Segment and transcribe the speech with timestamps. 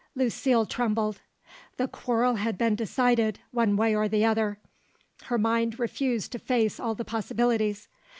[0.15, 1.21] Lucile trembled.
[1.77, 4.57] The quarrel had been decided, one way or the other.
[5.25, 7.87] Her mind refused to face all the possibilities.